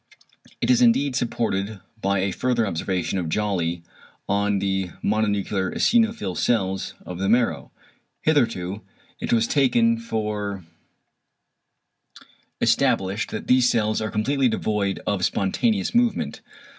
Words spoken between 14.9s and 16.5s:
of spontaneous movement.